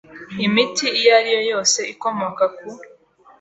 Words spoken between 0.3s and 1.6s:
imiti iyo ari yo